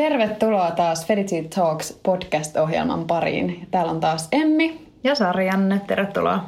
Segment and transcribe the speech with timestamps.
[0.00, 3.66] Tervetuloa taas Felicity Talks podcast-ohjelman pariin.
[3.70, 4.86] Täällä on taas Emmi.
[5.04, 6.44] Ja Sarjanne, tervetuloa.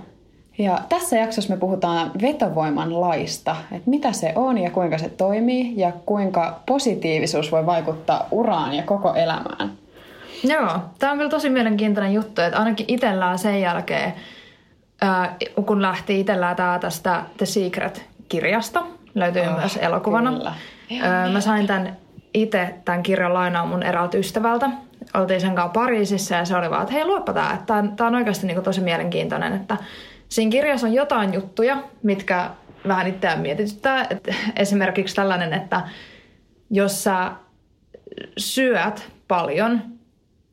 [0.58, 5.72] Ja tässä jaksossa me puhutaan vetovoiman laista, että mitä se on ja kuinka se toimii
[5.76, 9.72] ja kuinka positiivisuus voi vaikuttaa uraan ja koko elämään.
[10.44, 14.14] Joo, tämä on kyllä tosi mielenkiintoinen juttu, että ainakin itsellään sen jälkeen,
[15.66, 18.82] kun lähti itsellään tämä tästä The Secret-kirjasta,
[19.14, 20.32] löytyy oh, myös elokuvana.
[20.32, 20.52] Kyllä.
[21.32, 22.01] Mä sain tämän
[22.34, 24.70] itse tämän kirjan lainaa mun eräältä ystävältä.
[25.14, 28.14] Oltiin sen kanssa Pariisissa ja se oli vaan, että hei luoppa tämä, että tämä on
[28.14, 29.76] oikeasti niin tosi mielenkiintoinen, että
[30.28, 32.50] siinä kirjassa on jotain juttuja, mitkä
[32.88, 34.06] vähän itseään mietityttää.
[34.10, 35.80] että esimerkiksi tällainen, että
[36.70, 37.32] jos sä
[38.38, 39.80] syöt paljon,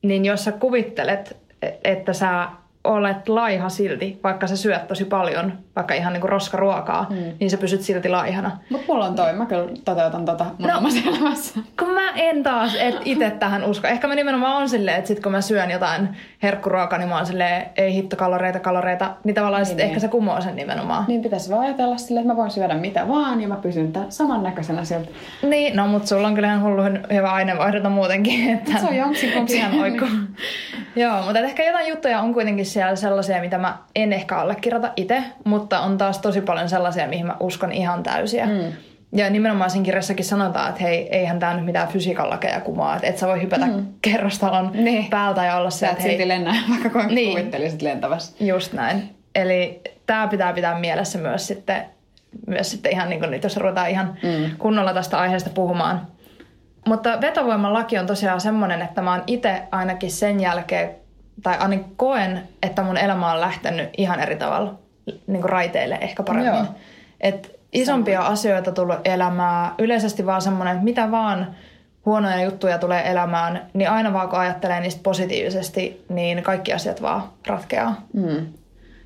[0.02, 1.38] niin jos sä kuvittelet,
[1.84, 2.50] että sä
[2.84, 7.16] olet laiha silti, vaikka sä syöt tosi paljon, vaikka ihan niinku roskaruokaa, mm.
[7.40, 8.58] niin sä pysyt silti laihana.
[8.70, 11.60] Mutta mulla on toi, mä kyllä toteutan tota mun no, elämässä.
[11.80, 13.88] Kun mä en taas et itse tähän usko.
[13.88, 16.10] Ehkä mä nimenomaan on silleen, että sit kun mä syön jotain
[16.44, 19.88] herkkuruokaa, niin mä oon silleen, ei hitto kaloreita, kaloreita, niin tavallaan niin, sit niin.
[19.88, 21.06] ehkä se kumoo sen nimenomaan.
[21.08, 24.84] Niin pitäisi vaan ajatella silleen, että mä voin syödä mitä vaan ja mä pysyn samannäköisenä
[24.84, 25.10] sieltä.
[25.44, 26.82] Niin, no mutta sulla on kyllä ihan hullu
[27.14, 28.50] hyvä aineenvaihdunta muutenkin.
[28.50, 30.06] Että se on jonksin ihan oikku.
[30.96, 35.24] Joo, mutta ehkä jotain juttuja on kuitenkin siellä sellaisia, mitä mä en ehkä allekirjoita itse,
[35.44, 38.46] mutta on taas tosi paljon sellaisia, mihin mä uskon ihan täysiä.
[38.46, 38.74] Mm.
[39.12, 43.08] Ja nimenomaan siinä kirjassakin sanotaan, että hei, eihän tämä nyt mitään fysiikan lakeja kumaa, että
[43.08, 43.86] et sä voi hypätä mm.
[44.02, 45.10] kerrostalon niin.
[45.10, 46.28] päältä ja olla se, että hei...
[46.28, 47.38] lennä, vaikka kuinka niin.
[47.38, 48.46] kuvittelisit lentävässä.
[48.46, 49.16] Just näin.
[49.36, 51.86] Eli tämä pitää pitää mielessä myös sitten,
[52.48, 54.58] myös sitten ihan niin kuin nyt, jos ruvetaan ihan mm.
[54.58, 56.08] kunnolla tästä aiheesta puhumaan.
[56.88, 60.96] Mutta vetovoiman laki on tosiaan semmoinen, että mä oon itse ainakin sen jälkeen,
[61.44, 64.80] tai ainakin koen, että mun elämä on lähtenyt ihan eri tavalla
[65.28, 66.54] niin kuin raiteille ehkä paremmin.
[66.54, 66.66] Joo.
[67.22, 68.34] Et isompia Sama.
[68.34, 71.56] asioita tullut elämään, yleisesti vaan semmoinen, että mitä vaan
[72.06, 77.24] huonoja juttuja tulee elämään, niin aina vaan kun ajattelee niistä positiivisesti, niin kaikki asiat vaan
[77.48, 78.02] ratkeaa.
[78.14, 78.46] Mm.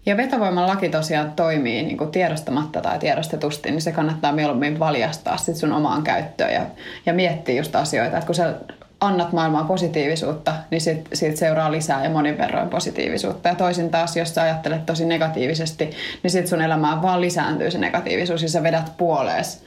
[0.05, 5.37] Ja vetovoiman laki tosiaan toimii niin kuin tiedostamatta tai tiedostetusti, niin se kannattaa mieluummin valjastaa
[5.37, 6.65] sit sun omaan käyttöön ja,
[7.05, 8.17] ja miettiä just asioita.
[8.17, 8.53] Että kun sä
[9.03, 13.49] annat maailmaan positiivisuutta, niin sit, siitä seuraa lisää ja monin verroin positiivisuutta.
[13.49, 15.89] Ja toisin taas, jos sä ajattelet tosi negatiivisesti,
[16.23, 19.63] niin sit sun elämään vaan lisääntyy se negatiivisuus ja sä vedät puolees,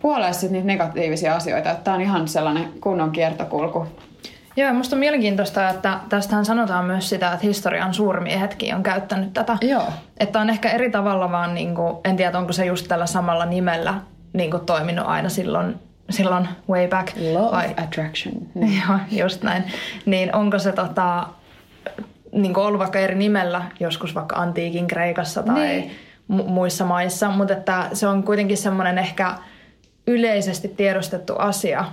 [0.00, 1.74] puolees sit niitä negatiivisia asioita.
[1.74, 3.86] Tämä on ihan sellainen kunnon kiertokulku.
[4.56, 9.58] Joo, musta on mielenkiintoista, että tästähän sanotaan myös sitä, että historian suurmiehetkin on käyttänyt tätä.
[9.60, 9.86] Joo.
[10.20, 13.46] Että on ehkä eri tavalla vaan, niin kuin, en tiedä onko se just tällä samalla
[13.46, 13.94] nimellä
[14.32, 15.74] niin kuin toiminut aina silloin
[16.10, 17.16] silloin way back.
[17.32, 18.34] Law vai, of attraction.
[18.88, 19.64] Joo, just näin.
[20.06, 21.26] Niin onko se tota,
[22.32, 25.90] niin ollut vaikka eri nimellä, joskus vaikka antiikin Kreikassa tai niin.
[26.32, 29.34] mu- muissa maissa, mutta että se on kuitenkin semmoinen ehkä
[30.06, 31.84] yleisesti tiedostettu asia,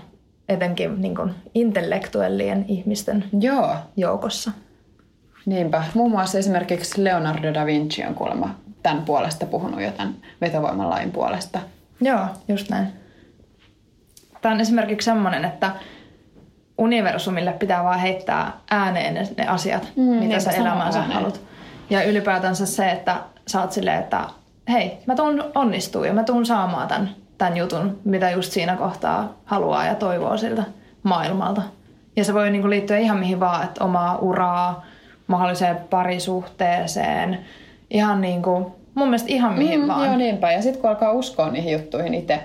[0.50, 3.76] etenkin niin kuin intellektuellien ihmisten Joo.
[3.98, 4.52] joukossa.
[5.46, 5.84] Niinpä.
[5.94, 11.60] Muun muassa esimerkiksi Leonardo da Vinci on kuulemma tämän puolesta puhunut jo tämän vetovoimalain puolesta.
[12.02, 12.99] Joo, just näin.
[14.42, 15.72] Tämä on esimerkiksi semmoinen, että
[16.78, 21.42] universumille pitää vaan heittää ääneen ne, ne asiat, mm, mitä niin, sä elämäänsä haluat.
[21.90, 23.16] Ja ylipäätänsä se, että
[23.48, 24.22] sä oot silleen, että
[24.70, 29.34] hei, mä tuun onnistuu ja mä tuun saamaan tämän, tämän jutun, mitä just siinä kohtaa
[29.46, 30.64] haluaa ja toivoo siltä
[31.04, 31.62] maailmalta.
[32.16, 34.86] Ja se voi niinku liittyä ihan mihin vaan, että omaa uraa,
[35.28, 37.40] mahdolliseen parisuhteeseen,
[37.90, 40.06] ihan niinku, mun mielestä ihan mihin mm, vaan.
[40.06, 42.40] Joo niinpä, ja sitten kun alkaa uskoa niihin juttuihin itse,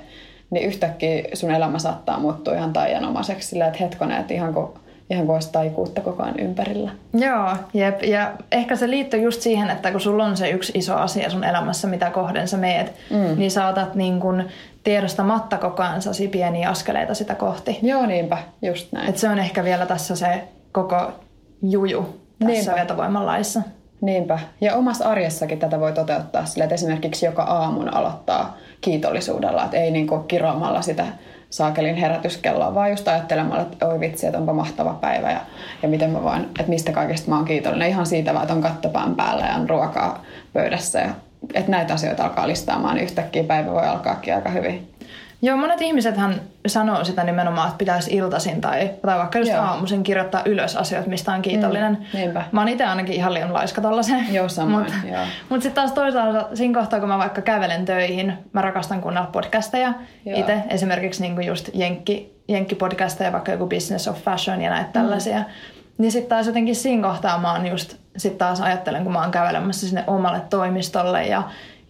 [0.54, 4.68] niin yhtäkkiä sun elämä saattaa muuttua ihan taianomaiseksi sillä, että hetkonen, että ihan kuin
[5.10, 6.90] ihan kuin olisi taikuutta koko ajan ympärillä.
[7.14, 8.02] Joo, jep.
[8.02, 11.44] Ja ehkä se liittyy just siihen, että kun sulla on se yksi iso asia sun
[11.44, 13.38] elämässä, mitä kohden sä meet, mm.
[13.38, 14.48] niin sä otat niin kuin
[14.84, 17.78] tiedostamatta koko ajan pieniä askeleita sitä kohti.
[17.82, 18.38] Joo, niinpä.
[18.62, 19.08] Just näin.
[19.08, 21.12] Et se on ehkä vielä tässä se koko
[21.62, 22.74] juju tässä niinpä.
[22.74, 23.62] vetovoimanlaissa.
[24.00, 24.38] Niinpä.
[24.60, 29.90] Ja omassa arjessakin tätä voi toteuttaa sillä, että esimerkiksi joka aamun aloittaa kiitollisuudella, että ei
[29.90, 31.06] niin kiroamalla sitä,
[31.50, 35.40] saakelin herätyskelloa, vaan just ajattelemalla, että oi vitsi, että onpa mahtava päivä ja,
[35.82, 37.88] ja miten mä voin, että mistä kaikesta mä oon kiitollinen.
[37.88, 40.22] Ihan siitä vaan, että on kattopään päällä ja on ruokaa
[40.52, 41.10] pöydässä ja
[41.54, 44.93] että näitä asioita alkaa listaamaan, niin yhtäkkiä päivä voi alkaakin aika hyvin.
[45.44, 49.62] Joo, monet ihmisethän sanoo sitä nimenomaan, että pitäisi iltaisin tai, tai vaikka just Joo.
[49.62, 51.92] aamuisin kirjoittaa ylös asioita, mistä on kiitollinen.
[51.92, 52.44] Mm, niinpä.
[52.52, 54.34] Mä oon itse ainakin ihan liian laiska tollasen.
[54.34, 54.84] Joo, samoin.
[54.84, 55.18] Mutta
[55.48, 59.94] mut sitten taas toisaalta siinä kohtaa, kun mä vaikka kävelen töihin, mä rakastan kuunnella podcasteja
[60.34, 60.62] itse.
[60.68, 64.92] Esimerkiksi niinku just Jenkki, Jenkki-podcasteja, vaikka joku Business of Fashion ja näitä mm.
[64.92, 65.44] tällaisia.
[65.98, 69.30] Niin sitten taas jotenkin siinä kohtaa mä oon just, sit taas ajattelen, kun mä oon
[69.30, 71.42] kävelemässä sinne omalle toimistolle ja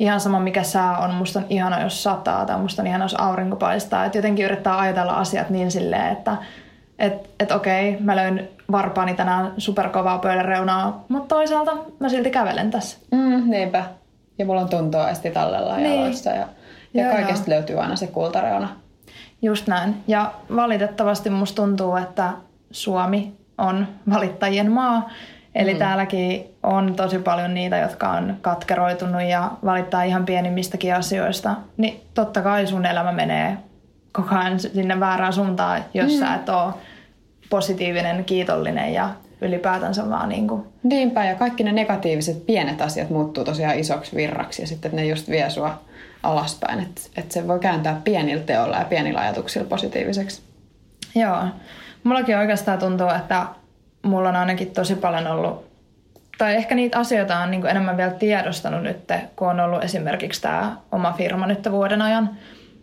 [0.05, 3.15] ihan sama mikä sää on, musta on ihana jos sataa tai musta on ihana jos
[3.19, 4.05] aurinko paistaa.
[4.05, 6.37] Että jotenkin yrittää ajatella asiat niin silleen, että
[6.99, 12.71] et, et okei, mä löin varpaani tänään superkovaa pöydän reunaa, mutta toisaalta mä silti kävelen
[12.71, 12.99] tässä.
[13.11, 13.85] Mm, niinpä.
[14.39, 15.97] Ja mulla on tuntoa esti tallella niin.
[15.97, 16.49] jaloissa ja,
[16.95, 17.59] ja joo, kaikesta joo.
[17.59, 18.69] löytyy aina se kultareuna.
[19.43, 20.03] Just näin.
[20.07, 22.33] Ja valitettavasti musta tuntuu, että
[22.71, 25.11] Suomi on valittajien maa.
[25.55, 25.79] Eli mm.
[25.79, 31.55] täälläkin on tosi paljon niitä, jotka on katkeroitunut ja valittaa ihan pienimmistäkin asioista.
[31.77, 33.57] Niin totta kai sun elämä menee
[34.13, 36.19] koko ajan sinne väärään suuntaan, jos mm.
[36.19, 36.75] sä et ole
[37.51, 39.11] positiivinen, kiitollinen ja
[39.41, 40.63] ylipäätänsä vaan niin kuin...
[40.83, 45.29] Niinpä, ja kaikki ne negatiiviset pienet asiat muuttuu tosiaan isoksi virraksi ja sitten ne just
[45.29, 45.83] vie sua
[46.23, 46.81] alaspäin.
[46.81, 50.43] Että et se voi kääntää pienillä teolla ja pienillä ajatuksilla positiiviseksi.
[51.15, 51.45] Joo.
[52.05, 53.47] Mullakin oikeastaan tuntuu, että
[54.05, 55.75] mulla on ainakin tosi paljon ollut,
[56.39, 60.77] tai ehkä niitä asioita on niin enemmän vielä tiedostanut nyt, kun on ollut esimerkiksi tämä
[60.93, 62.31] oma firma nyt vuoden ajan.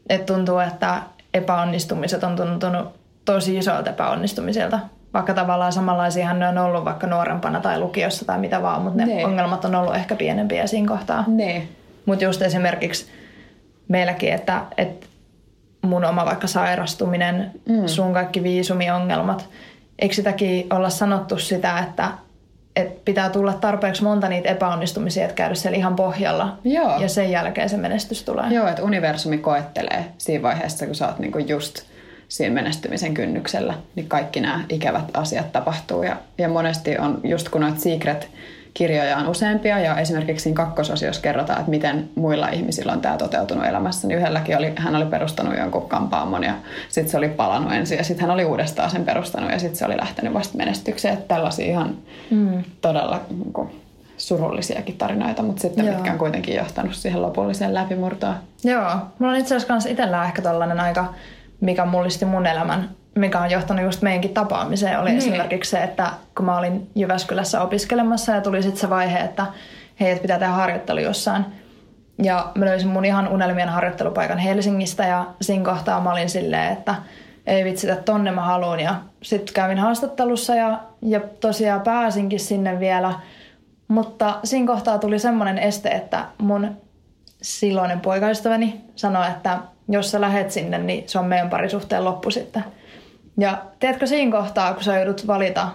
[0.09, 1.01] Että tuntuu, että
[1.33, 2.87] epäonnistumiset on tuntunut
[3.25, 4.79] tosi isoilta epäonnistumisilta.
[5.13, 9.15] Vaikka tavallaan samanlaisia ne on ollut vaikka nuorempana tai lukiossa tai mitä vaan, mutta ne
[9.15, 9.25] ne.
[9.25, 11.23] ongelmat on ollut ehkä pienempiä siinä kohtaa.
[12.05, 13.11] Mutta just esimerkiksi
[13.87, 15.07] meilläkin, että, että
[15.81, 17.87] mun oma vaikka sairastuminen, mm.
[17.87, 19.49] sun kaikki viisumiongelmat–
[20.01, 22.11] eikö sitäkin olla sanottu sitä, että,
[22.75, 26.57] että pitää tulla tarpeeksi monta niitä epäonnistumisia, että käydä siellä ihan pohjalla.
[26.63, 26.99] Joo.
[26.99, 28.45] Ja sen jälkeen se menestys tulee.
[28.49, 31.81] Joo, että universumi koettelee siinä vaiheessa, kun sä oot niinku just
[32.27, 36.03] siinä menestymisen kynnyksellä, niin kaikki nämä ikävät asiat tapahtuu.
[36.03, 38.29] Ja, ja monesti on just kun noita secret
[38.73, 43.65] kirjoja on useampia ja esimerkiksi siinä kakkososiossa kerrotaan, että miten muilla ihmisillä on tämä toteutunut
[43.65, 44.07] elämässä.
[44.07, 46.53] Niin yhdelläkin oli, hän oli perustanut jonkun kampaamon ja
[46.89, 49.85] sitten se oli palannut ensin ja sitten hän oli uudestaan sen perustanut ja sitten se
[49.85, 51.13] oli lähtenyt vasta menestykseen.
[51.13, 51.97] Että tällaisia ihan
[52.31, 52.63] mm.
[52.81, 53.81] todella niin kuin,
[54.17, 55.95] surullisiakin tarinoita, mutta sitten Joo.
[55.95, 58.35] mitkä on kuitenkin johtanut siihen lopulliseen läpimurtoon.
[58.63, 61.13] Joo, mulla on itse asiassa itsellä ehkä tällainen aika,
[61.61, 65.17] mikä mullisti mun elämän mikä on johtanut just meidänkin tapaamiseen, oli niin.
[65.17, 69.45] esimerkiksi se, että kun mä olin Jyväskylässä opiskelemassa ja tuli sitten se vaihe, että
[69.99, 71.45] hei, että pitää tehdä harjoittelu jossain.
[72.23, 76.95] Ja mä löysin mun ihan unelmien harjoittelupaikan Helsingistä ja siinä kohtaa mä olin silleen, että
[77.47, 78.79] ei vitsi, että tonne mä haluan.
[78.79, 83.13] Ja sitten kävin haastattelussa ja, ja tosiaan pääsinkin sinne vielä.
[83.87, 86.77] Mutta siinä kohtaa tuli semmoinen este, että mun
[87.41, 89.57] silloinen poikaystäväni sanoi, että
[89.89, 92.63] jos sä lähet sinne, niin se on meidän parisuhteen loppu sitten.
[93.37, 95.67] Ja tiedätkö siinä kohtaa, kun sä joudut valita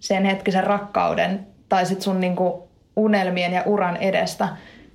[0.00, 4.48] sen hetkisen rakkauden tai sit sun niinku unelmien ja uran edestä,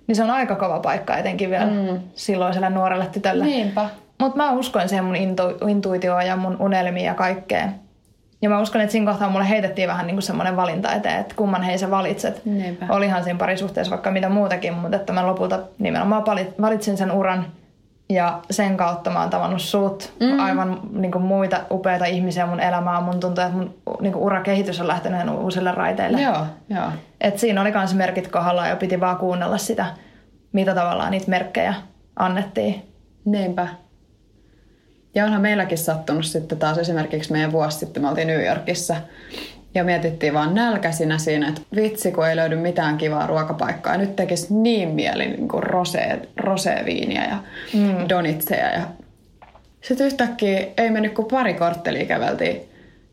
[0.07, 1.99] niin se on aika kova paikka etenkin vielä mm.
[2.15, 3.45] silloiselle nuorelle tytölle.
[3.45, 3.89] Niinpä.
[4.19, 7.75] Mutta mä uskoin siihen mun intu- intuitioon ja mun unelmiin ja kaikkeen.
[8.41, 11.35] Ja mä uskon, että siinä kohtaa mulle heitettiin vähän niin kuin semmoinen valinta eteen, että
[11.35, 12.45] kumman hei sä valitset.
[12.45, 12.85] Niinpä.
[12.89, 16.23] Olihan siinä parisuhteessa vaikka mitä muutakin, mutta että mä lopulta nimenomaan
[16.61, 17.45] valitsin sen uran–
[18.13, 20.39] ja sen kautta mä oon tavannut sut, mm.
[20.39, 23.01] aivan niin kuin muita upeita ihmisiä mun elämää.
[23.01, 26.21] Mun tuntuu, että mun niin kuin urakehitys on lähtenyt uusille raiteille.
[26.21, 26.85] Joo, joo.
[27.21, 29.85] Et siinä oli myös merkit kohdalla ja piti vaan kuunnella sitä,
[30.51, 31.73] mitä tavallaan niitä merkkejä
[32.15, 32.89] annettiin.
[33.25, 33.67] Niinpä.
[35.15, 38.95] Ja onhan meilläkin sattunut sitten taas esimerkiksi meidän vuosi sitten, me oltiin New Yorkissa
[39.75, 43.97] ja mietittiin vaan nälkäisinä siinä, että vitsi kun ei löydy mitään kivaa ruokapaikkaa.
[43.97, 47.37] Nyt tekisi niin mieli niin kuin rosee, roseviiniä ja
[47.73, 48.09] mm.
[48.09, 48.69] donitseja.
[48.69, 48.81] Ja...
[49.81, 52.61] Sitten yhtäkkiä ei mennyt kuin pari korttelia käveltiin.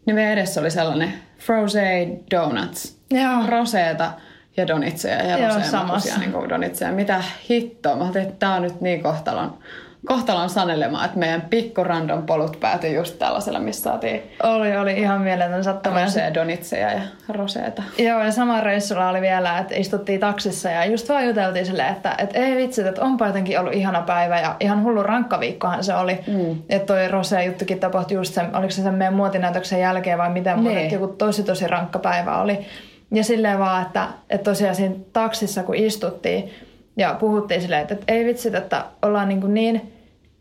[0.06, 2.96] Niin meidän edessä oli sellainen frozen donuts.
[3.10, 3.46] Joo.
[3.48, 4.12] Roseeta
[4.56, 6.92] ja donitseja ja rosea niin donitseja.
[6.92, 7.96] Mitä hittoa.
[7.96, 9.58] Mä ajattelin, että tämä on nyt niin kohtalon
[10.06, 14.22] kohtalon sanelemaan, että meidän pikku random polut päätyi just tällaisella, missä saatiin...
[14.42, 16.04] Oli, oli ihan mieletön sattuma.
[16.04, 17.82] Rosea, donitseja ja roseeta.
[17.98, 22.14] Joo, ja sama reissulla oli vielä, että istuttiin taksissa ja just vaan juteltiin silleen, että,
[22.18, 25.94] että ei vitsi, että onpa jotenkin ollut ihana päivä ja ihan hullu rankka viikkohan se
[25.94, 26.18] oli.
[26.26, 26.62] Mm.
[26.68, 30.58] Että toi rosea juttukin tapahtui just sen, oliko se sen meidän muotinäytöksen jälkeen vai miten,
[30.58, 30.90] mutta niin.
[30.90, 32.58] joku tosi tosi rankka päivä oli.
[33.14, 36.50] Ja silleen vaan, että, että tosiaan siinä taksissa kun istuttiin,
[37.00, 39.92] ja puhuttiin silleen, että, että ei vitsit, että ollaan niin, kuin niin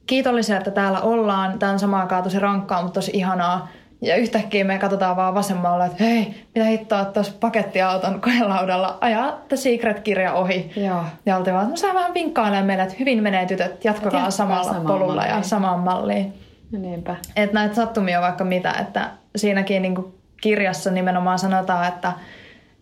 [0.06, 1.60] kiitollisia, että täällä ollaan.
[1.60, 3.68] Tämä on samaan aikaan tosi rankkaa, mutta tosi ihanaa.
[4.02, 9.58] Ja yhtäkkiä me katsotaan vaan vasemmalla, että hei, mitä hittoa tuossa pakettiauton koelaudalla ajaa The
[9.58, 10.72] Secret-kirja ohi.
[10.76, 11.04] Joo.
[11.26, 14.74] Ja oltiin vaan, että no vähän vinkkailemaan meille, että hyvin menee tytöt, jatkakaa Jatkaa samalla
[14.74, 15.36] polulla malliin.
[15.36, 16.34] ja samaan malliin.
[16.72, 17.16] No niinpä.
[17.36, 19.96] Että näitä sattumia on vaikka mitä, että siinäkin niin
[20.42, 22.14] kirjassa nimenomaan sanotaan, että,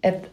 [0.03, 0.27] että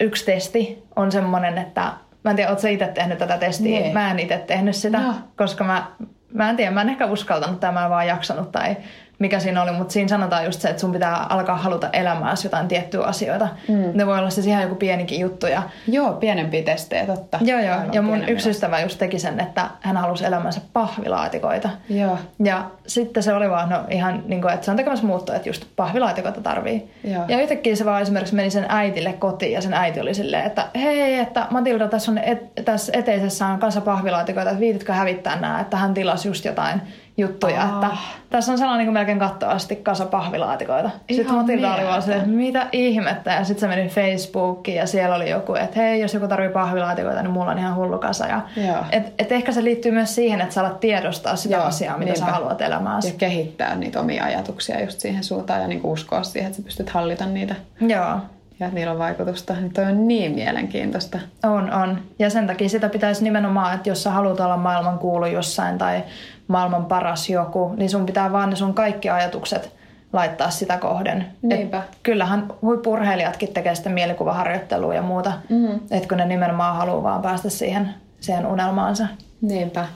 [0.00, 1.92] yksi testi on semmoinen, että
[2.24, 3.80] mä en tiedä, ootko sä itse tehnyt tätä testiä?
[3.80, 3.92] Nee.
[3.92, 5.14] Mä en itse tehnyt sitä, No.
[5.36, 5.86] koska mä,
[6.34, 8.76] mä en tiedä, mä en ehkä uskaltanut tai mä en vaan jaksanut tai
[9.22, 12.68] mikä siinä oli, mutta siinä sanotaan just se, että sun pitää alkaa haluta elämääsi jotain
[12.68, 13.48] tiettyjä asioita.
[13.68, 13.90] Mm.
[13.94, 17.38] Ne voi olla siis ihan joku pienikin juttu ja Joo, pienempiä testejä, totta.
[17.40, 17.74] Joo, joo.
[17.74, 21.68] Aivan Ja mun yksi ystävä just teki sen, että hän halusi elämänsä pahvilaatikoita.
[21.88, 22.18] Joo.
[22.44, 25.48] Ja sitten se oli vaan no, ihan niin kuin, että se on tekemässä muuttoa, että
[25.48, 26.90] just pahvilaatikoita tarvii.
[27.04, 27.24] Joo.
[27.28, 30.66] Ja yhtäkkiä se vaan esimerkiksi meni sen äitille kotiin ja sen äiti oli silleen, että
[30.74, 35.60] hei, että Matilda tässä, on et, tässä eteisessä on kanssa pahvilaatikoita, että viititkö hävittää nämä,
[35.60, 36.82] että hän tilasi just jotain
[37.16, 37.74] juttuja, Ah.
[37.74, 37.96] että
[38.30, 40.90] tässä on sellainen niin kuin melkein kattoa asti kasa pahvilaatikoita.
[41.08, 43.30] Sitten Ihan Matilda oli vaan silleen, että mitä ihmettä.
[43.32, 47.22] Ja sitten se meni Facebookiin ja siellä oli joku, että hei, jos joku tarvii pahvilaatikoita,
[47.22, 48.26] niin mulla on ihan hullu kasa.
[48.26, 48.84] Ja Joo.
[48.92, 52.14] et, et ehkä se liittyy myös siihen, että sä alat tiedostaa sitä Joo, asiaa, mitä
[52.14, 52.32] sä niinpä.
[52.38, 53.08] haluat elämääsi.
[53.08, 56.90] Ja kehittää niitä omia ajatuksia just siihen suuntaan ja niinku uskoa siihen, että sä pystyt
[56.90, 58.16] hallita niitä Joo,
[58.60, 59.54] ja että niillä on vaikutusta.
[59.54, 61.18] Niin toi on niin mielenkiintoista.
[61.42, 61.98] on, on.
[62.18, 66.02] Ja sen takia sitä pitäisi nimenomaan, että jos sä haluat olla maailman kuulu jossain tai
[66.48, 69.72] maailman paras joku, niin sun pitää vaan ne sun kaikki ajatukset
[70.12, 71.26] laittaa sitä kohden.
[71.42, 71.78] Niinpä.
[71.78, 75.80] Et kyllähän huippurheilijatkin tekee sitä mielikuvaharjoittelua ja muuta, mm.
[75.90, 79.06] että kun ne nimenomaan haluaa vaan päästä siihen, siihen unelmaansa.
[79.40, 79.86] Niinpä.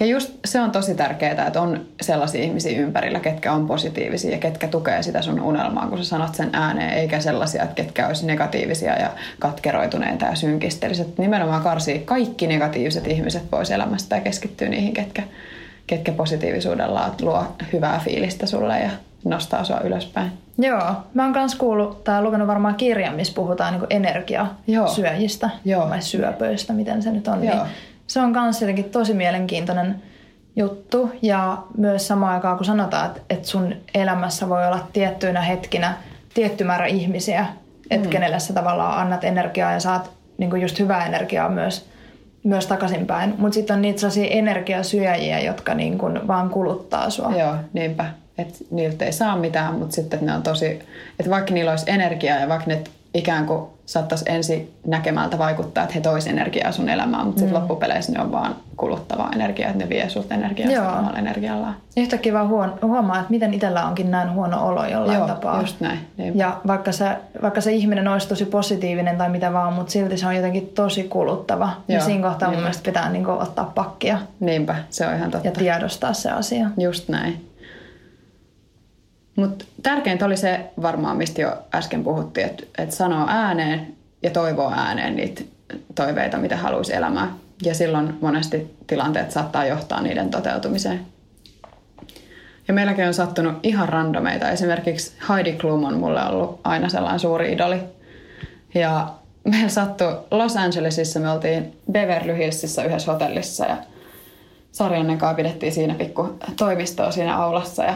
[0.00, 4.38] Ja just se on tosi tärkeää, että on sellaisia ihmisiä ympärillä, ketkä on positiivisia ja
[4.38, 8.26] ketkä tukee sitä sun unelmaa, kun sä sanot sen ääneen, eikä sellaisia, että ketkä olisi
[8.26, 11.18] negatiivisia ja katkeroituneita ja synkisteliset.
[11.18, 15.22] Nimenomaan karsii kaikki negatiiviset ihmiset pois elämästä ja keskittyy niihin, ketkä,
[15.88, 18.90] ketkä positiivisuudella luo hyvää fiilistä sulle ja
[19.24, 20.32] nostaa sua ylöspäin.
[20.58, 25.88] Joo, mä oon kans kuullut tai lukenut varmaan kirjan, missä puhutaan niin energiasyöjistä Joo.
[25.88, 27.44] vai syöpöistä, miten se nyt on.
[27.44, 27.54] Joo.
[27.54, 27.66] Niin
[28.06, 30.02] se on kans jotenkin tosi mielenkiintoinen
[30.56, 35.94] juttu ja myös samaan aikaan kun sanotaan, että, että sun elämässä voi olla tiettyinä hetkinä
[36.34, 37.46] tietty määrä ihmisiä,
[37.90, 38.10] että mm.
[38.10, 41.88] kenelle sä tavallaan annat energiaa ja saat niin just hyvää energiaa myös,
[42.44, 43.34] myös takaisinpäin.
[43.38, 47.32] Mutta sitten on niitä sellaisia energiasyöjiä, jotka niin kuin vaan kuluttaa sua.
[47.38, 48.06] Joo, niinpä.
[48.38, 50.66] Että niiltä ei saa mitään, mutta sitten ne on tosi...
[51.18, 52.82] Että vaikka niillä olisi energiaa ja vaikka ne
[53.14, 57.60] ikään kuin saattaisi ensi näkemältä vaikuttaa, että he tois energiaa sun elämään, mutta sitten mm.
[57.60, 60.84] loppupeleissä ne on vaan kuluttavaa energiaa, että ne vie sulta energiaa Joo.
[60.84, 61.76] sitä omalla energiallaan.
[61.96, 65.60] Yhtäkkiä vaan huon, huomaa, että miten itsellä onkin näin huono olo jollain Joo, tapaa.
[65.60, 65.98] just näin.
[66.16, 66.38] Niinpä.
[66.38, 70.26] Ja vaikka se, vaikka se ihminen olisi tosi positiivinen tai mitä vaan, mutta silti se
[70.26, 71.66] on jotenkin tosi kuluttava.
[71.66, 72.62] Joo, ja siinä kohtaa mun niinpä.
[72.62, 75.48] mielestä pitää niinku ottaa pakkia Niinpä, se on ihan totta.
[75.48, 76.70] ja tiedostaa se asia.
[76.78, 77.47] Just näin.
[79.38, 84.72] Mutta tärkeintä oli se varmaan, mistä jo äsken puhuttiin, että, että sanoo ääneen ja toivoo
[84.76, 85.42] ääneen niitä
[85.94, 87.34] toiveita, mitä haluaisi elämään.
[87.62, 91.00] Ja silloin monesti tilanteet saattaa johtaa niiden toteutumiseen.
[92.68, 94.50] Ja meilläkin on sattunut ihan randomeita.
[94.50, 97.80] Esimerkiksi Heidi Klum on mulle ollut aina sellainen suuri idoli.
[98.74, 99.08] Ja
[99.44, 103.76] meillä sattui Los Angelesissa, me oltiin Beverly Hillsissä yhdessä hotellissa ja
[104.72, 107.84] Sarjannen kanssa pidettiin siinä pikku toimistoa siinä aulassa.
[107.84, 107.94] Ja,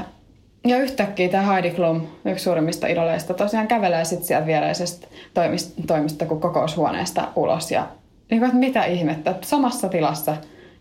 [0.64, 6.26] ja yhtäkkiä tämä Heidi Klum, yksi suurimmista idoleista, tosiaan kävelee sitten sieltä viereisestä toimist- toimista
[6.26, 7.70] kuin kokoushuoneesta ulos.
[7.70, 7.86] Ja
[8.30, 10.36] niin kuin, mitä ihmettä, että samassa tilassa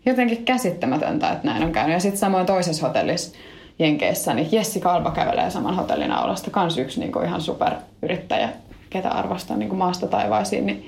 [0.06, 1.94] jotenkin käsittämätöntä, että näin on käynyt.
[1.94, 3.36] Ja sitten samoin toisessa hotellissa
[3.78, 6.50] Jenkeissä, niin Jessi Kalba kävelee saman hotellin aulasta.
[6.50, 8.48] Kans yksi niin kuin ihan superyrittäjä,
[8.90, 10.66] ketä arvostan niin kuin maasta taivaisiin.
[10.66, 10.84] Niin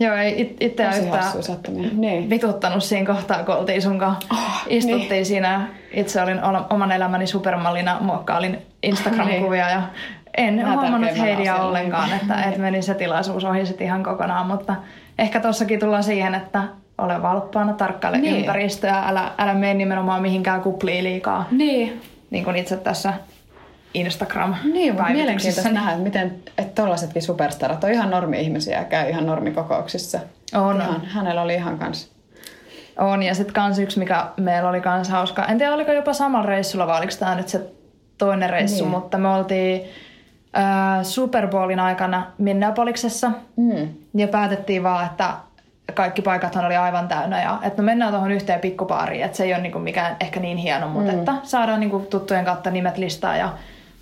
[0.00, 1.24] Joo, ei it, itseä yhtään.
[1.92, 2.30] Niin.
[2.30, 4.28] vituttanut siinä kohtaa, kun oltiin sun kanssa.
[4.32, 5.26] Oh, Istuttiin niin.
[5.26, 9.82] siinä, itse olin ol- oman elämäni supermallina, muokkailin Instagram-kuvia ja
[10.36, 14.74] en Vähän huomannut Heidiä ollenkaan, että, että meni se tilaisuus ohi sit ihan kokonaan, mutta
[15.18, 16.62] ehkä tossakin tullaan siihen, että
[16.98, 18.36] ole valppaana, tarkkaile Niin.
[18.36, 21.46] ympäristöä, älä, älä mene nimenomaan mihinkään kupliin liikaa.
[21.50, 22.00] Niin.
[22.30, 23.14] Niin kuin itse tässä
[23.94, 29.10] instagram Niin, mutta mielenkiintoista nähdä, että miten että tollasetkin superstarat on ihan normi-ihmisiä ja käy
[29.10, 30.20] ihan normikokouksissa.
[30.54, 30.76] On.
[30.80, 32.10] Ihan, hänellä oli ihan kans.
[32.98, 35.44] On, ja sitten kans yksi, mikä meillä oli kans hauska.
[35.44, 37.60] En tiedä, oliko jopa samalla reissulla vai oliko tämä nyt se
[38.18, 38.90] toinen reissu, Niin.
[38.90, 39.82] mutta me oltiin
[40.58, 43.88] äh, Super Bowlin aikana Minneapoliksessa Mm.
[44.14, 45.34] ja päätettiin vaan, että
[45.94, 49.54] kaikki paikathan oli aivan täynnä ja että no mennään tuohon yhteen pikkupaariin, että se ei
[49.54, 51.18] ole niinku mikään ehkä niin hieno, mutta mm.
[51.18, 53.52] että saadaan niinku tuttujen kautta nimet listaa ja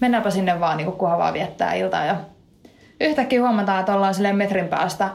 [0.00, 2.16] mennäänpä sinne vaan niinku kunhan vaan viettää iltaa ja
[3.00, 5.08] yhtäkkiä huomataan, että ollaan silleen metrin päästä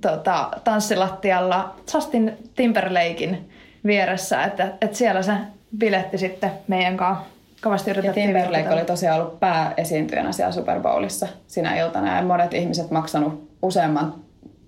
[0.00, 3.50] tota, tanssilattialla Justin Timberlakein
[3.86, 5.32] vieressä, että, että siellä se
[5.78, 7.24] biletti sitten meidän kanssa
[7.62, 8.30] kovasti yritettiin.
[8.30, 13.50] Ja Timberlake oli tosiaan ollut pääesiintyjänä siellä Super Bowlissa sinä iltana ja monet ihmiset maksanut
[13.62, 14.14] useamman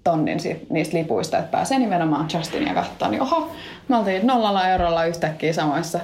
[0.04, 0.38] tonnin
[0.70, 3.50] niistä lipuista, että pääsee nimenomaan Justinia katsoa, niin oho,
[3.88, 6.00] me oltiin nollalla eurolla yhtäkkiä samoissa,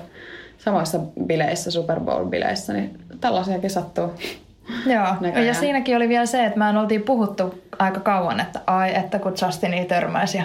[0.59, 4.13] samoissa bileissä, Super Bowl-bileissä, niin tällaisiakin sattuu.
[4.95, 5.47] Joo, näköjään.
[5.47, 9.35] ja siinäkin oli vielä se, että me oltiin puhuttu aika kauan, että ai, että kun
[9.43, 10.45] Justini törmäisi ja,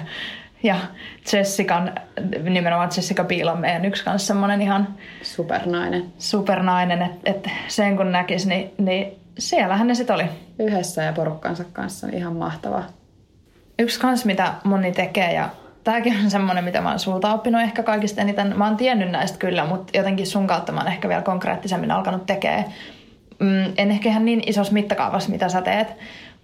[0.64, 0.76] ja
[1.34, 1.96] Jessican,
[2.44, 4.88] nimenomaan Jessica Biel on meidän yksi kanssa semmoinen ihan
[5.22, 10.26] supernainen, supernainen että, että sen kun näkisi, niin, niin siellähän ne sitten oli.
[10.60, 12.84] Yhdessä ja porukkansa kanssa, niin ihan mahtavaa.
[13.80, 15.50] Yksi kans, mitä moni tekee ja
[15.84, 18.58] tämäkin on semmoinen, mitä mä oon sulta oppinut ehkä kaikista eniten.
[18.58, 22.26] Mä oon tiennyt näistä kyllä, mutta jotenkin sun kautta mä oon ehkä vielä konkreettisemmin alkanut
[22.26, 22.66] tekee.
[23.40, 25.88] Mm, en ehkä ihan niin isossa mittakaavassa, mitä sä teet,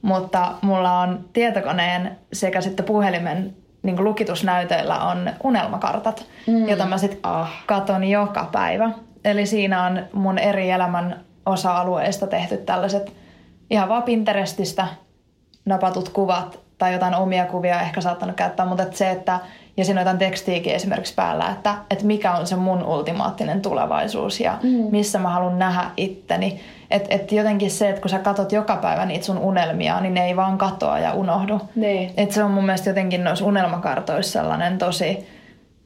[0.02, 6.70] mutta mulla on tietokoneen sekä sitten puhelimen niin lukitusnäytöillä on unelmakartat, mm.
[6.70, 7.64] jota mä sitten ah.
[7.66, 8.92] katon joka päivä.
[9.26, 13.14] Eli siinä on mun eri elämän osa-alueista tehty tällaiset
[13.70, 14.88] ihan vaan Pinterestistä
[15.66, 19.40] napatut kuvat tai jotain omia kuvia ehkä saattanut käyttää, mutta että se, että
[19.78, 24.40] ja siinä on jotain tekstiäkin esimerkiksi päällä, että, että mikä on se mun ultimaattinen tulevaisuus
[24.40, 24.70] ja mm.
[24.70, 26.60] missä mä haluan nähdä itteni.
[26.92, 30.26] Että et jotenkin se, että kun sä katot joka päivä niitä sun unelmia, niin ne
[30.26, 31.62] ei vaan katoa ja unohdu.
[31.76, 32.12] Niin.
[32.18, 35.28] Että se on mun mielestä jotenkin noissa unelmakartoissa sellainen tosi,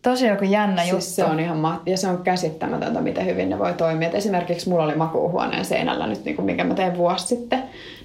[0.01, 1.05] tosi joku jännä siis juttu.
[1.05, 4.07] se on ihan ma- ja se on käsittämätöntä, miten hyvin ne voi toimia.
[4.07, 7.63] Et esimerkiksi mulla oli makuuhuoneen seinällä nyt, niin kuin minkä mä tein vuosi sitten.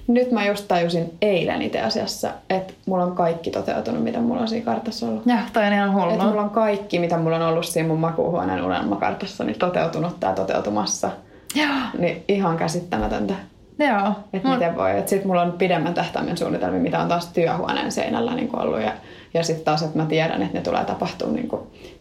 [0.09, 4.47] Nyt mä just tajusin eilen itse asiassa, että mulla on kaikki toteutunut, mitä mulla on
[4.47, 5.25] siinä kartassa ollut.
[5.25, 6.11] Ja, toi on ihan hullu.
[6.11, 10.33] Että mulla on kaikki, mitä mulla on ollut siinä mun makuuhuoneen unelmakartassa, niin toteutunut tai
[10.33, 11.09] toteutumassa.
[11.55, 11.67] Joo.
[11.97, 13.33] Niin ihan käsittämätöntä.
[13.79, 14.13] Joo.
[14.33, 14.57] Että Mut...
[14.57, 14.89] miten voi.
[15.05, 18.81] Sitten mulla on pidemmän tähtäimen suunnitelmia, mitä on taas työhuoneen seinällä niin ollut.
[18.81, 18.91] Ja,
[19.33, 21.49] ja sitten taas, että mä tiedän, että ne tulee tapahtumaan niin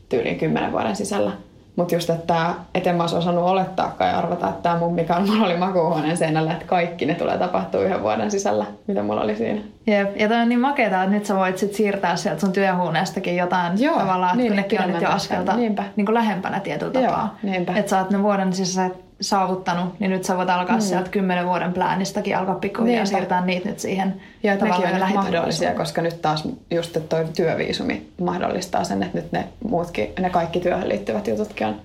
[0.08, 1.32] tyyliin kymmenen vuoden sisällä.
[1.78, 5.16] Mutta just, että et en mä olisi osannut olettaakaan ja arvata, että tämä mun, mikä
[5.16, 9.20] on, mulla oli makuuhuoneen seinällä, että kaikki ne tulee tapahtua yhden vuoden sisällä, mitä mulla
[9.20, 9.60] oli siinä.
[9.86, 13.36] Jep, ja toi on niin makeeta, että nyt sä voit sit siirtää sieltä sun työhuoneestakin
[13.36, 15.84] jotain Joo, tavallaan, että niin, kun nekin on nyt jo askelta niinpä.
[15.96, 17.36] niin kuin lähempänä tietyllä tapaa.
[17.76, 20.82] Että sä oot ne vuoden sisällä saavuttanut, niin nyt sä voit alkaa mm.
[20.82, 25.74] sieltä kymmenen vuoden pläänistäkin alkaa pikkuhiljaa siirtää niitä nyt siihen Ja että nekin on mahdollisia,
[25.74, 30.60] koska nyt taas just että toi työviisumi mahdollistaa sen, että nyt ne muutkin, ne kaikki
[30.60, 31.80] työhön liittyvät jututkin on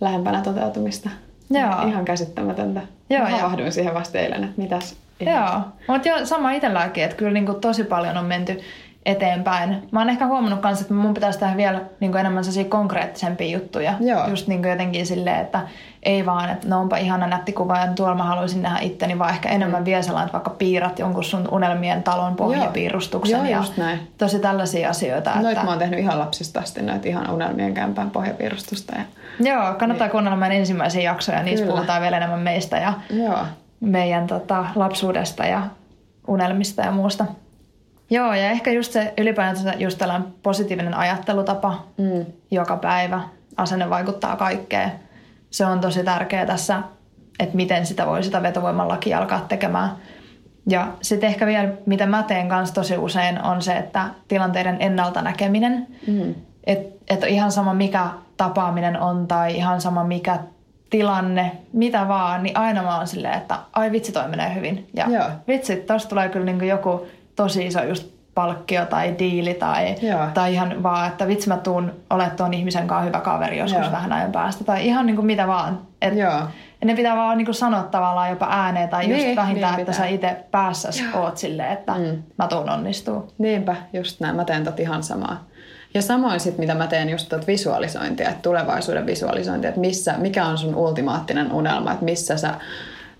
[0.00, 1.10] lähempänä toteutumista.
[1.50, 1.88] Joo.
[1.88, 2.80] Ihan käsittämätöntä.
[3.10, 4.96] Joo, Mä havahduin siihen vasta eilen, että mitäs.
[5.20, 8.60] Joo, mutta jo sama itselläkin, että kyllä niinku tosi paljon on menty
[9.06, 9.88] eteenpäin.
[9.90, 13.58] Mä oon ehkä huomannut kanssa, että mun pitäisi tehdä vielä niin kuin enemmän sellaisia konkreettisempia
[13.58, 13.94] juttuja.
[14.00, 14.28] Joo.
[14.28, 15.60] Just niin kuin jotenkin silleen, että
[16.02, 19.30] ei vaan, että no onpa ihana nätti kuva ja tuolla mä haluaisin nähdä itteni, vaan
[19.30, 19.84] ehkä enemmän mm.
[19.84, 24.12] vielä sellainen, että vaikka piirrat jonkun sun unelmien talon pohjapiirustuksen Joo, ja just näin.
[24.18, 25.30] tosi tällaisia asioita.
[25.34, 25.64] Noit että...
[25.64, 28.96] mä oon tehnyt ihan lapsista asti noita ihan unelmien kämpään pohjapiirustusta.
[28.96, 29.04] Ja...
[29.52, 30.12] Joo, kannattaa niin.
[30.12, 31.76] kuunnella meidän ensimmäisiä jaksoja, niissä Kyllä.
[31.76, 33.38] puhutaan vielä enemmän meistä ja Joo.
[33.80, 35.62] meidän tota, lapsuudesta ja
[36.28, 37.24] unelmista ja muusta.
[38.10, 42.26] Joo, ja ehkä just se ylipäänsä just tällainen positiivinen ajattelutapa mm.
[42.50, 43.20] joka päivä.
[43.56, 44.92] Asenne vaikuttaa kaikkeen.
[45.50, 46.82] Se on tosi tärkeää tässä,
[47.38, 49.90] että miten sitä voi sitä vetovoiman lakia alkaa tekemään.
[50.68, 55.22] Ja sitten ehkä vielä, mitä mä teen kanssa tosi usein, on se, että tilanteiden ennalta
[55.22, 55.86] näkeminen.
[56.06, 56.34] Mm.
[56.66, 60.38] Että et ihan sama mikä tapaaminen on tai ihan sama mikä
[60.90, 64.88] tilanne, mitä vaan, niin aina mä oon silleen, että ai vitsi toi menee hyvin.
[64.94, 65.24] Ja Joo.
[65.48, 67.06] vitsi, tosta tulee kyllä niinku joku
[67.42, 69.94] tosi iso just palkkio tai diili tai,
[70.34, 73.92] tai ihan vaan, että vitsi mä tuun olemaan tuon ihmisen kanssa hyvä kaveri joskus Joo.
[73.92, 74.64] vähän ajan päästä.
[74.64, 75.80] Tai ihan niin kuin mitä vaan.
[76.02, 76.40] Et, Joo.
[76.84, 79.92] ne pitää vaan niin kuin sanoa tavallaan jopa ääneen tai just niin, vähintään, niin että
[79.92, 81.22] sä itse päässäs Joo.
[81.22, 82.22] oot silleen, että mm.
[82.38, 83.32] mä tuun onnistuu.
[83.38, 84.36] Niinpä, just näin.
[84.36, 85.44] Mä teen tot ihan samaa.
[85.94, 90.46] Ja samoin sitten, mitä mä teen just tot visualisointia, että tulevaisuuden visualisointia, että missä, mikä
[90.46, 92.54] on sun ultimaattinen unelma, että missä sä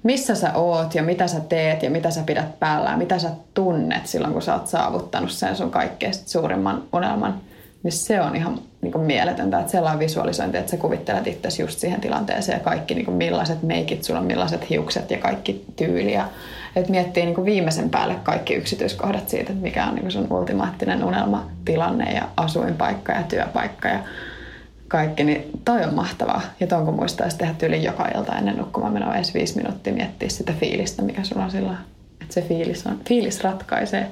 [0.02, 3.30] missä sä oot ja mitä sä teet ja mitä sä pidät päällä ja mitä sä
[3.54, 7.40] tunnet silloin, kun sä oot saavuttanut sen sun kaikkein suurimman unelman,
[7.82, 11.78] niin se on ihan niin kuin mieletöntä, että sellainen visualisointi, että sä kuvittelet itse just
[11.78, 16.12] siihen tilanteeseen ja kaikki niin kuin millaiset meikit sulla on, millaiset hiukset ja kaikki tyyli
[16.12, 16.28] ja
[16.76, 20.26] että miettii niin kuin viimeisen päälle kaikki yksityiskohdat siitä, että mikä on niin kuin sun
[20.30, 23.98] ultimaattinen unelmatilanne ja asuinpaikka ja työpaikka ja
[24.90, 26.42] kaikki, niin toi on mahtavaa.
[26.60, 30.28] Ja ton kun muistaisi tehdä tyyli joka ilta ennen nukkumaan menoa edes viisi minuuttia miettiä
[30.28, 31.76] sitä fiilistä, mikä sulla on silloin.
[32.22, 34.10] Että se fiilis, on, fiilis ratkaisee.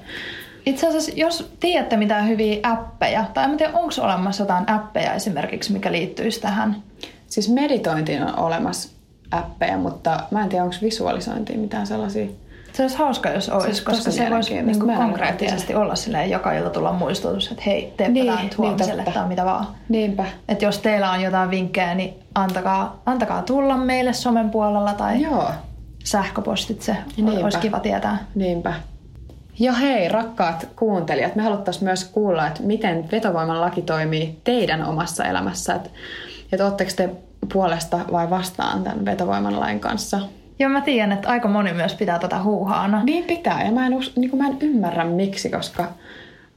[0.66, 5.72] Itse asiassa, jos tiedätte mitään hyviä appeja, tai en tiedä, onko olemassa jotain appeja esimerkiksi,
[5.72, 6.82] mikä liittyisi tähän?
[7.26, 8.88] Siis meditointiin on olemassa
[9.30, 12.26] appeja, mutta mä en tiedä, onko visualisointiin mitään sellaisia.
[12.72, 16.52] Se olisi hauska, jos olisi, se koska se voisi niin kuin konkreettisesti olla silleen joka
[16.52, 19.66] ilta tulla muistutus, että hei, teepä niin, tämä nyt huomiselle niin tai mitä vaan.
[19.88, 20.24] Niinpä.
[20.48, 25.50] Että jos teillä on jotain vinkkejä, niin antakaa, antakaa tulla meille somen puolella tai Joo.
[26.04, 26.96] sähköpostitse.
[27.16, 27.44] Niinpä.
[27.44, 28.18] Olisi kiva tietää.
[28.34, 28.74] Niinpä.
[29.58, 35.24] Ja hei, rakkaat kuuntelijat, me haluttaisiin myös kuulla, että miten vetovoiman laki toimii teidän omassa
[35.24, 35.74] elämässä.
[35.74, 35.90] Että,
[36.52, 37.10] että te
[37.52, 40.20] puolesta vai vastaan tämän vetovoiman lain kanssa?
[40.58, 43.04] Joo, mä tiedän, että aika moni myös pitää tätä huuhaana.
[43.04, 45.84] Niin pitää, ja mä en, niin kuin mä en ymmärrä miksi, koska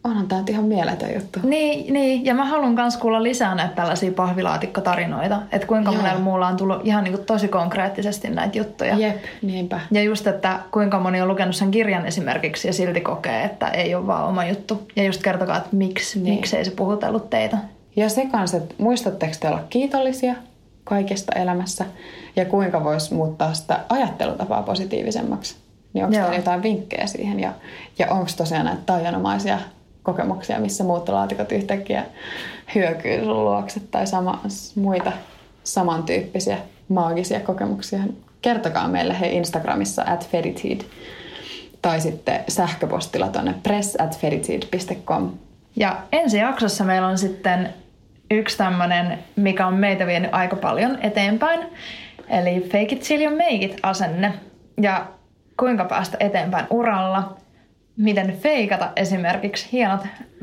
[0.04, 1.40] onhan tämä ihan mieletön juttu.
[1.44, 6.02] Niin, niin, ja mä haluan myös kuulla lisää näitä tällaisia pahvilaatikkotarinoita, että kuinka Joo.
[6.02, 8.96] monella muulla on tullut ihan niin kuin tosi konkreettisesti näitä juttuja.
[8.96, 9.80] Jep, niinpä.
[9.92, 13.96] Ja just, että kuinka moni on lukenut sen kirjan esimerkiksi ja silti kokee, että ei
[13.96, 14.88] ole vaan oma juttu.
[14.96, 16.36] Ja just kertokaa, että miksi, niin.
[16.36, 17.58] miksi ei se puhutellut teitä.
[17.96, 20.36] Ja se kanssa, että muistatteko te olla kiitollisia
[20.92, 21.86] kaikesta elämässä
[22.36, 25.56] ja kuinka voisi muuttaa sitä ajattelutapaa positiivisemmaksi.
[25.94, 27.54] Niin onko teillä jotain vinkkejä siihen ja,
[28.00, 29.60] ja onko tosiaan näitä taianomaisia
[30.04, 32.06] kokemuksia, missä muuttolaatikot yhtäkkiä
[32.76, 34.42] hyökyy sun luokse tai sama,
[34.76, 35.12] muita
[35.64, 36.58] samantyyppisiä
[36.90, 38.00] maagisia kokemuksia.
[38.42, 40.82] Kertokaa meille he Instagramissa at Feritid
[41.82, 44.20] tai sitten sähköpostilla tuonne press at.
[45.76, 47.74] Ja ensi jaksossa meillä on sitten
[48.32, 51.60] yksi tämmöinen, mikä on meitä vienyt aika paljon eteenpäin.
[52.30, 54.34] Eli fake it till you make it asenne.
[54.82, 55.06] Ja
[55.60, 57.38] kuinka päästä eteenpäin uralla.
[57.98, 60.02] Miten feikata esimerkiksi hienot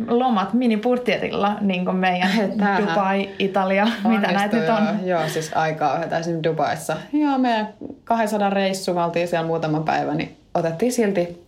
[0.09, 2.83] lomat minipurttietilla, niin kuin meidän Tähän.
[2.83, 5.07] Dubai, Italia, Onnistu, mitä näitä nyt on.
[5.07, 6.97] Joo, siis aikaa esimerkiksi Dubaissa.
[7.13, 7.69] Joo, meidän
[8.05, 11.48] 200 reissu, me oltiin siellä muutama päivä, niin otettiin silti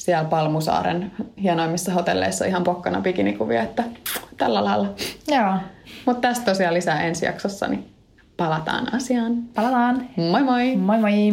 [0.00, 3.84] siellä Palmusaaren hienoimmissa hotelleissa ihan pokkana bikinikuvia, että
[4.36, 4.88] tällä lailla.
[5.28, 5.54] Joo.
[6.06, 7.90] Mutta tästä tosiaan lisää ensi jaksossa, niin
[8.36, 9.36] palataan asiaan.
[9.36, 10.08] Palataan.
[10.16, 10.76] Moi moi!
[10.76, 11.32] Moi moi!